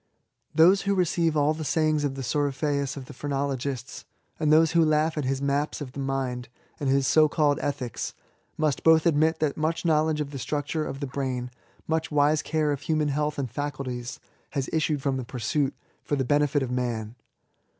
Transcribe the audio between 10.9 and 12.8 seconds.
the brain, much wise care